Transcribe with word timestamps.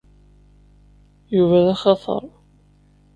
Yuba 1.35 1.59
d 1.65 1.67
axatar. 1.73 2.25